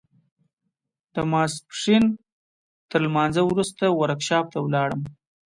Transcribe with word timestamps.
د 1.13 1.15
ماسپښين 1.31 2.03
تر 2.89 2.99
لمانځه 3.05 3.41
وروسته 3.45 3.83
ورکشاپ 3.91 4.45
ته 4.53 4.59
ولاړم. 4.65 5.01